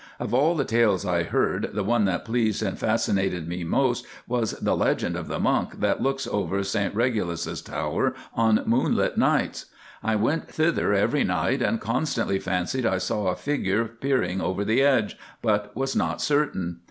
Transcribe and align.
Of 0.19 0.33
all 0.33 0.55
the 0.55 0.65
tales 0.65 1.05
I 1.05 1.21
heard, 1.21 1.73
the 1.75 1.83
one 1.83 2.05
that 2.05 2.25
pleased 2.25 2.63
and 2.63 2.75
fascinated 2.75 3.47
me 3.47 3.63
most 3.63 4.03
was 4.27 4.53
the 4.53 4.75
legend 4.75 5.15
of 5.15 5.27
the 5.27 5.37
monk 5.39 5.79
that 5.79 6.01
looks 6.01 6.25
over 6.25 6.63
St 6.63 6.95
Regulus's 6.95 7.61
Tower 7.61 8.15
on 8.33 8.63
moonlight 8.65 9.15
nights. 9.17 9.67
I 10.01 10.15
went 10.15 10.47
thither 10.49 10.91
every 10.95 11.23
night, 11.23 11.61
and 11.61 11.79
constantly 11.79 12.39
fancied 12.39 12.83
I 12.87 12.97
saw 12.97 13.27
a 13.27 13.35
figure 13.35 13.85
peering 13.85 14.41
over 14.41 14.65
the 14.65 14.81
edge, 14.81 15.19
but 15.39 15.71
was 15.77 15.95
not 15.95 16.19
certain. 16.19 16.79